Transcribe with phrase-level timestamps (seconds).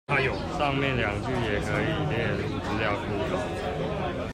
[0.57, 3.39] 上面兩句也可以列入資料庫中